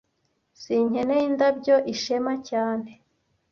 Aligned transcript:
sinkeneye 0.61 1.23
indabyo 1.29 1.75
ishema 1.93 2.33
cyane 2.49 2.91